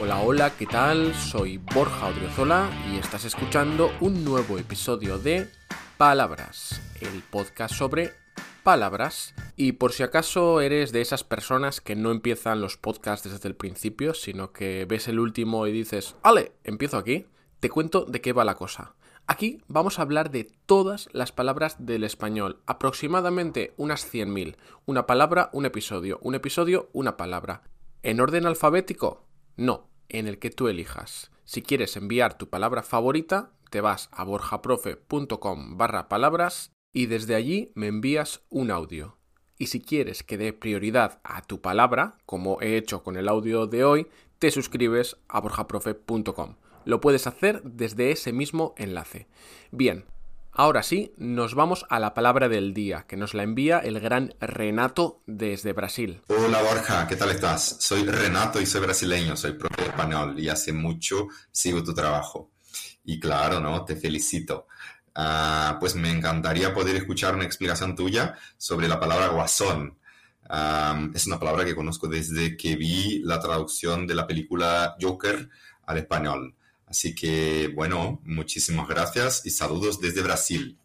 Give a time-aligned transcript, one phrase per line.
[0.00, 1.14] Hola, hola, ¿qué tal?
[1.14, 5.50] Soy Borja Odriozola y estás escuchando un nuevo episodio de
[5.98, 8.23] Palabras, el podcast sobre
[8.64, 9.34] palabras.
[9.54, 13.54] Y por si acaso eres de esas personas que no empiezan los podcasts desde el
[13.54, 16.52] principio, sino que ves el último y dices, ¡Ale!
[16.64, 17.26] Empiezo aquí.
[17.60, 18.96] Te cuento de qué va la cosa.
[19.26, 24.56] Aquí vamos a hablar de todas las palabras del español, aproximadamente unas 100.000.
[24.84, 27.62] Una palabra, un episodio, un episodio, una palabra.
[28.02, 29.24] ¿En orden alfabético?
[29.56, 31.30] No, en el que tú elijas.
[31.44, 37.72] Si quieres enviar tu palabra favorita, te vas a borjaprofe.com barra palabras y desde allí
[37.74, 39.18] me envías un audio.
[39.58, 43.66] Y si quieres que dé prioridad a tu palabra, como he hecho con el audio
[43.66, 44.06] de hoy,
[44.38, 46.54] te suscribes a borjaprofe.com.
[46.84, 49.26] Lo puedes hacer desde ese mismo enlace.
[49.70, 50.04] Bien,
[50.52, 54.34] ahora sí, nos vamos a la palabra del día, que nos la envía el gran
[54.40, 56.20] Renato desde Brasil.
[56.28, 57.76] Hola Borja, ¿qué tal estás?
[57.80, 62.50] Soy Renato y soy brasileño, soy profe español y hace mucho sigo tu trabajo.
[63.04, 63.84] Y claro, ¿no?
[63.84, 64.66] Te felicito.
[65.16, 69.98] Uh, pues me encantaría poder escuchar una explicación tuya sobre la palabra guasón.
[71.14, 75.48] Es una palabra que conozco desde que vi la traducción de la película Joker
[75.86, 76.54] al español.
[76.86, 80.78] Así que, bueno, muchísimas gracias y saludos desde Brasil.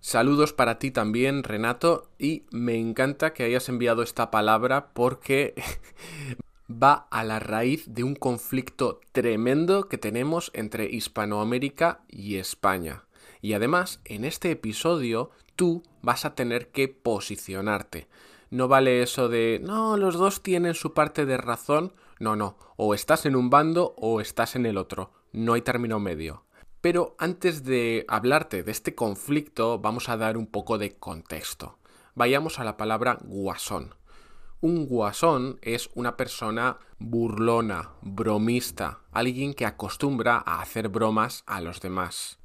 [0.00, 5.54] Saludos para ti también, Renato, y me encanta que hayas enviado esta palabra porque
[6.70, 13.04] va a la raíz de un conflicto tremendo que tenemos entre Hispanoamérica y España.
[13.40, 18.08] Y además, en este episodio, tú vas a tener que posicionarte.
[18.50, 21.92] No vale eso de, no, los dos tienen su parte de razón.
[22.18, 25.12] No, no, o estás en un bando o estás en el otro.
[25.32, 26.44] No hay término medio.
[26.80, 31.78] Pero antes de hablarte de este conflicto, vamos a dar un poco de contexto.
[32.14, 33.94] Vayamos a la palabra guasón.
[34.60, 41.80] Un guasón es una persona burlona, bromista, alguien que acostumbra a hacer bromas a los
[41.80, 42.38] demás.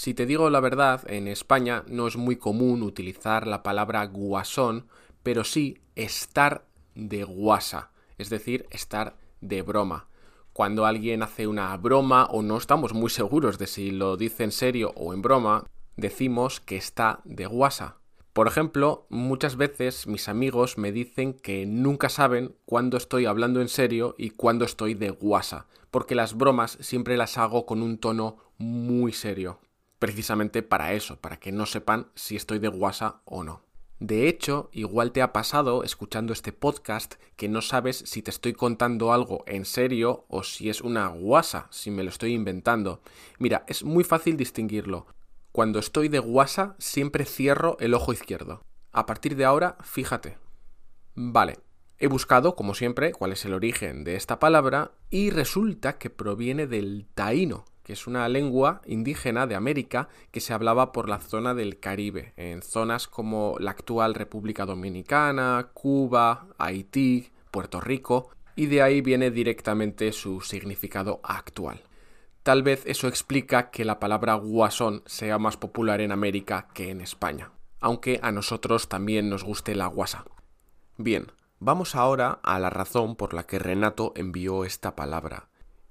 [0.00, 4.86] Si te digo la verdad, en España no es muy común utilizar la palabra guasón,
[5.24, 10.06] pero sí estar de guasa, es decir, estar de broma.
[10.52, 14.52] Cuando alguien hace una broma o no estamos muy seguros de si lo dice en
[14.52, 15.64] serio o en broma,
[15.96, 17.96] decimos que está de guasa.
[18.32, 23.68] Por ejemplo, muchas veces mis amigos me dicen que nunca saben cuándo estoy hablando en
[23.68, 28.36] serio y cuándo estoy de guasa, porque las bromas siempre las hago con un tono
[28.58, 29.58] muy serio,
[29.98, 33.62] precisamente para eso, para que no sepan si estoy de guasa o no.
[34.00, 38.52] De hecho, igual te ha pasado escuchando este podcast que no sabes si te estoy
[38.52, 43.00] contando algo en serio o si es una guasa, si me lo estoy inventando.
[43.38, 45.06] Mira, es muy fácil distinguirlo.
[45.50, 48.62] Cuando estoy de guasa siempre cierro el ojo izquierdo.
[48.92, 50.38] A partir de ahora, fíjate.
[51.16, 51.58] Vale,
[51.98, 56.68] he buscado, como siempre, cuál es el origen de esta palabra y resulta que proviene
[56.68, 61.54] del taíno, que es una lengua indígena de América que se hablaba por la zona
[61.54, 68.82] del Caribe, en zonas como la actual República Dominicana, Cuba, Haití, Puerto Rico, y de
[68.82, 71.80] ahí viene directamente su significado actual.
[72.42, 77.00] Tal vez eso explica que la palabra guasón sea más popular en América que en
[77.00, 80.26] España, aunque a nosotros también nos guste la guasa.
[80.98, 85.48] Bien, vamos ahora a la razón por la que Renato envió esta palabra,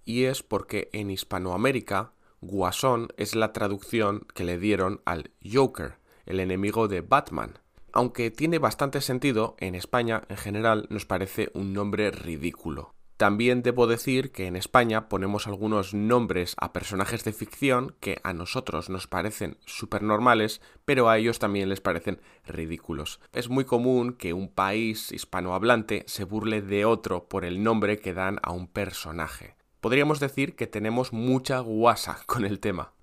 [0.07, 6.39] y es porque en Hispanoamérica Guasón es la traducción que le dieron al Joker, el
[6.39, 7.59] enemigo de Batman.
[7.91, 12.93] Aunque tiene bastante sentido, en España en general nos parece un nombre ridículo.
[13.17, 18.31] También debo decir que en España ponemos algunos nombres a personajes de ficción que a
[18.31, 23.19] nosotros nos parecen súper normales, pero a ellos también les parecen ridículos.
[23.33, 28.13] Es muy común que un país hispanohablante se burle de otro por el nombre que
[28.13, 32.93] dan a un personaje podríamos decir que tenemos mucha guasa con el tema.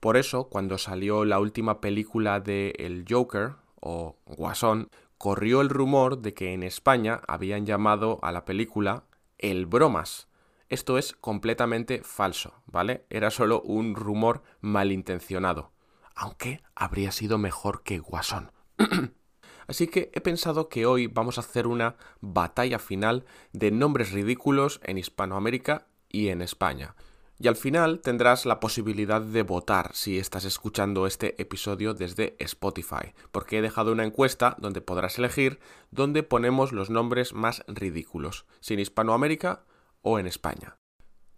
[0.00, 6.18] Por eso, cuando salió la última película de El Joker, o Guasón, corrió el rumor
[6.20, 9.04] de que en España habían llamado a la película
[9.38, 10.28] El Bromas.
[10.68, 13.06] Esto es completamente falso, ¿vale?
[13.10, 15.72] Era solo un rumor malintencionado.
[16.14, 18.52] Aunque habría sido mejor que Guasón.
[19.66, 24.80] Así que he pensado que hoy vamos a hacer una batalla final de nombres ridículos
[24.84, 26.94] en Hispanoamérica y en España.
[27.40, 33.14] Y al final tendrás la posibilidad de votar si estás escuchando este episodio desde Spotify,
[33.30, 35.60] porque he dejado una encuesta donde podrás elegir
[35.92, 39.64] dónde ponemos los nombres más ridículos, si en Hispanoamérica
[40.02, 40.78] o en España.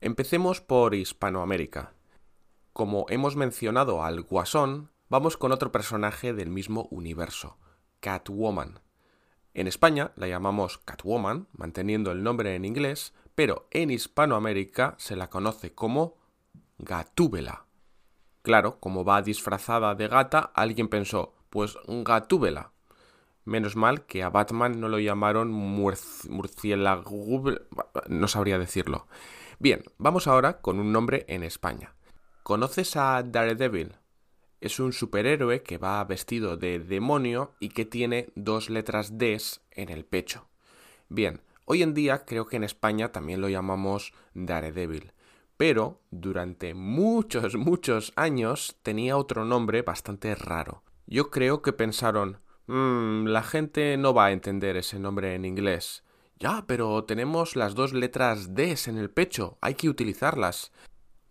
[0.00, 1.92] Empecemos por Hispanoamérica.
[2.72, 7.58] Como hemos mencionado al Guasón, vamos con otro personaje del mismo universo,
[8.00, 8.80] Catwoman.
[9.52, 15.30] En España la llamamos Catwoman, manteniendo el nombre en inglés, pero en Hispanoamérica se la
[15.30, 16.18] conoce como
[16.76, 17.64] Gatúbela.
[18.42, 22.72] Claro, como va disfrazada de gata, alguien pensó, pues Gatúbela.
[23.46, 27.42] Menos mal que a Batman no lo llamaron murciélago,
[28.08, 29.06] no sabría decirlo.
[29.58, 31.94] Bien, vamos ahora con un nombre en España.
[32.42, 33.94] ¿Conoces a Daredevil?
[34.60, 39.40] Es un superhéroe que va vestido de demonio y que tiene dos letras D
[39.70, 40.46] en el pecho.
[41.08, 41.40] Bien,
[41.72, 45.12] Hoy en día creo que en España también lo llamamos Daredevil,
[45.56, 50.82] pero durante muchos, muchos años tenía otro nombre bastante raro.
[51.06, 56.02] Yo creo que pensaron, mmm, la gente no va a entender ese nombre en inglés.
[56.40, 60.72] Ya, pero tenemos las dos letras D en el pecho, hay que utilizarlas.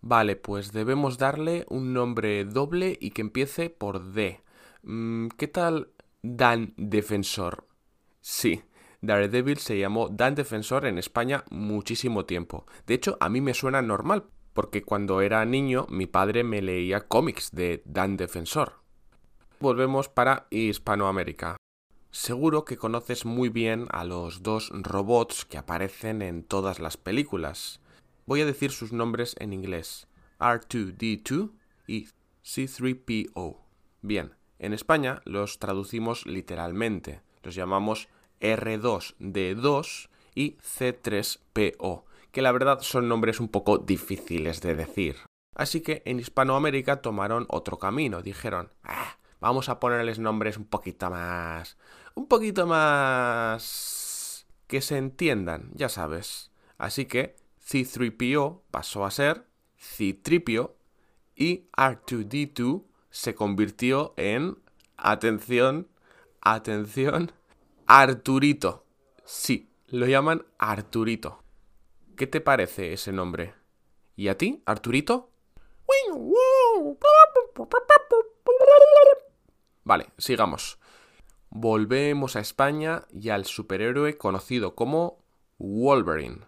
[0.00, 4.40] Vale, pues debemos darle un nombre doble y que empiece por D.
[4.84, 5.90] Mm, ¿Qué tal
[6.22, 7.66] Dan Defensor?
[8.22, 8.62] Sí,
[9.02, 12.66] Daredevil se llamó Dan Defensor en España muchísimo tiempo.
[12.86, 17.08] De hecho, a mí me suena normal, porque cuando era niño mi padre me leía
[17.08, 18.74] cómics de Dan Defensor.
[19.58, 21.56] Volvemos para Hispanoamérica.
[22.10, 27.80] Seguro que conoces muy bien a los dos robots que aparecen en todas las películas.
[28.26, 30.08] Voy a decir sus nombres en inglés.
[30.40, 31.52] R2D2
[31.86, 32.08] y
[32.44, 33.58] C3PO.
[34.02, 37.20] Bien, en España los traducimos literalmente.
[37.42, 38.08] Los llamamos
[38.40, 45.16] R2D2 y C3PO, que la verdad son nombres un poco difíciles de decir.
[45.54, 51.10] Así que en Hispanoamérica tomaron otro camino, dijeron, ah, vamos a ponerles nombres un poquito
[51.10, 51.76] más...
[52.14, 54.46] un poquito más...
[54.66, 56.50] que se entiendan, ya sabes.
[56.78, 59.46] Así que C3PO pasó a ser
[59.78, 60.72] C3PO
[61.34, 64.56] y R2D2 se convirtió en...
[64.96, 65.88] atención,
[66.40, 67.32] atención,
[67.92, 68.86] Arturito.
[69.24, 71.42] Sí, lo llaman Arturito.
[72.16, 73.54] ¿Qué te parece ese nombre?
[74.14, 75.32] ¿Y a ti, Arturito?
[79.82, 80.78] Vale, sigamos.
[81.48, 85.24] Volvemos a España y al superhéroe conocido como
[85.58, 86.46] Wolverine.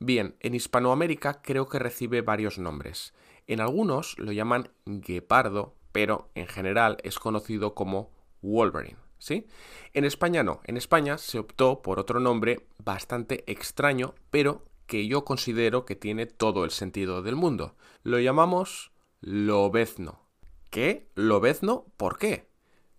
[0.00, 3.14] Bien, en Hispanoamérica creo que recibe varios nombres.
[3.46, 8.10] En algunos lo llaman Guepardo, pero en general es conocido como
[8.42, 9.07] Wolverine.
[9.18, 9.46] ¿Sí?
[9.92, 15.24] En España no, en España se optó por otro nombre bastante extraño, pero que yo
[15.24, 17.76] considero que tiene todo el sentido del mundo.
[18.02, 20.26] Lo llamamos lobezno.
[20.70, 21.10] ¿Qué?
[21.14, 21.86] ¿Lobezno?
[21.96, 22.48] ¿Por qué?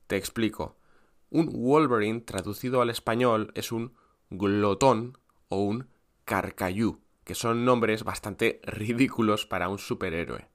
[0.08, 0.78] Te explico.
[1.30, 3.94] Un Wolverine traducido al español es un
[4.30, 5.18] glotón
[5.48, 5.90] o un
[6.26, 10.48] carcayú, que son nombres bastante ridículos para un superhéroe.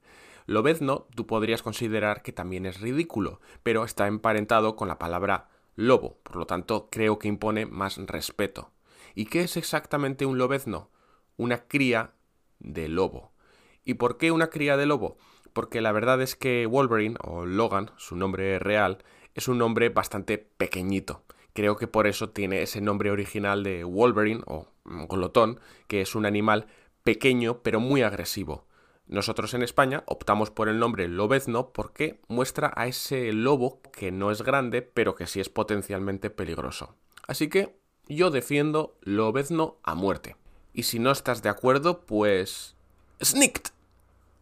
[0.45, 6.19] Lobezno tú podrías considerar que también es ridículo, pero está emparentado con la palabra lobo,
[6.23, 8.71] por lo tanto creo que impone más respeto.
[9.13, 10.89] ¿Y qué es exactamente un lobezno?
[11.37, 12.13] Una cría
[12.59, 13.31] de lobo.
[13.83, 15.17] ¿Y por qué una cría de lobo?
[15.53, 19.03] Porque la verdad es que Wolverine, o Logan, su nombre real,
[19.35, 21.23] es un nombre bastante pequeñito.
[21.53, 26.25] Creo que por eso tiene ese nombre original de Wolverine, o glotón, que es un
[26.25, 26.67] animal
[27.03, 28.65] pequeño pero muy agresivo.
[29.07, 34.31] Nosotros en España optamos por el nombre lobezno porque muestra a ese lobo que no
[34.31, 36.95] es grande pero que sí es potencialmente peligroso.
[37.27, 40.35] Así que yo defiendo lobezno a muerte.
[40.73, 42.75] Y si no estás de acuerdo, pues...
[43.23, 43.71] ¡Snicked!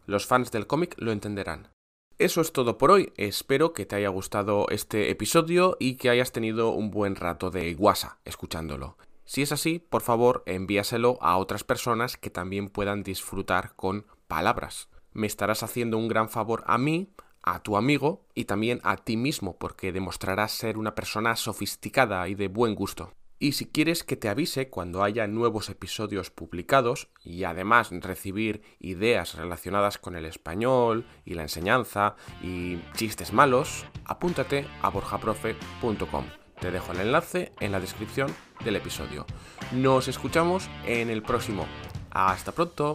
[0.05, 1.69] Los fans del cómic lo entenderán.
[2.17, 3.13] Eso es todo por hoy.
[3.17, 7.73] Espero que te haya gustado este episodio y que hayas tenido un buen rato de
[7.73, 8.97] guasa escuchándolo.
[9.25, 14.89] Si es así, por favor, envíaselo a otras personas que también puedan disfrutar con palabras.
[15.11, 17.13] Me estarás haciendo un gran favor a mí,
[17.43, 22.33] a tu amigo y también a ti mismo porque demostrarás ser una persona sofisticada y
[22.33, 23.13] de buen gusto.
[23.37, 29.35] Y si quieres que te avise cuando haya nuevos episodios publicados y además recibir ideas
[29.35, 36.25] relacionadas con el español y la enseñanza y chistes malos, apúntate a borjaprofe.com.
[36.59, 38.33] Te dejo el enlace en la descripción
[38.65, 39.27] del episodio.
[39.73, 41.67] Nos escuchamos en el próximo.
[42.09, 42.93] Hasta pronto.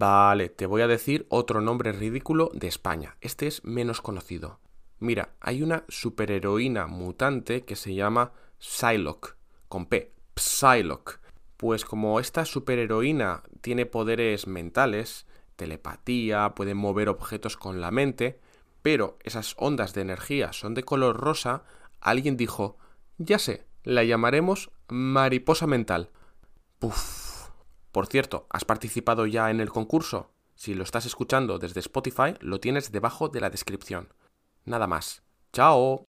[0.00, 3.18] Vale, te voy a decir otro nombre ridículo de España.
[3.20, 4.58] Este es menos conocido.
[4.98, 9.36] Mira, hay una superheroína mutante que se llama Psylocke,
[9.68, 11.20] con P, Psylocke.
[11.58, 15.26] Pues como esta superheroína tiene poderes mentales,
[15.56, 18.40] telepatía, puede mover objetos con la mente,
[18.80, 21.64] pero esas ondas de energía son de color rosa,
[22.00, 22.78] alguien dijo,
[23.18, 26.08] ya sé, la llamaremos mariposa mental.
[26.78, 27.19] Puf.
[27.92, 30.30] Por cierto, ¿has participado ya en el concurso?
[30.54, 34.12] Si lo estás escuchando desde Spotify, lo tienes debajo de la descripción.
[34.64, 35.22] Nada más.
[35.52, 36.09] ¡Chao!